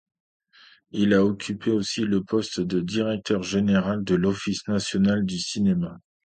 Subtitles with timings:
[0.89, 5.99] Il a occupé aussi le poste de directeur général de l’office national du cinéma.